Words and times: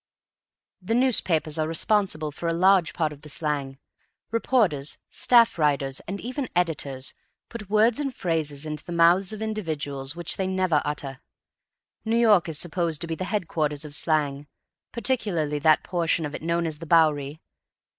The 0.81 0.95
newspapers 0.95 1.59
are 1.59 1.67
responsible 1.67 2.31
for 2.31 2.47
a 2.47 2.55
large 2.55 2.91
part 2.95 3.13
of 3.13 3.21
the 3.21 3.29
slang. 3.29 3.77
Reporters, 4.31 4.97
staff 5.11 5.59
writers, 5.59 5.99
and 6.07 6.19
even 6.19 6.49
editors, 6.55 7.13
put 7.49 7.69
words 7.69 7.99
and 7.99 8.11
phrases 8.11 8.65
into 8.65 8.83
the 8.83 8.93
mouths 8.93 9.31
of 9.31 9.43
individuals 9.43 10.15
which 10.15 10.37
they 10.37 10.47
never 10.47 10.81
utter. 10.83 11.21
New 12.03 12.17
York 12.17 12.49
is 12.49 12.57
supposed 12.57 12.99
to 13.01 13.05
be 13.05 13.13
the 13.13 13.25
headquarters 13.25 13.85
of 13.85 13.93
slang, 13.93 14.47
particularly 14.91 15.59
that 15.59 15.83
portion 15.83 16.25
of 16.25 16.33
it 16.33 16.41
known 16.41 16.65
as 16.65 16.79
the 16.79 16.87
Bowery. 16.87 17.39